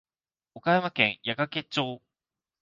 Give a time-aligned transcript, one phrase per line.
[0.55, 2.01] 岡山県矢掛町